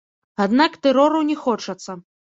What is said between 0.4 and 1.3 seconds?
Аднак тэрору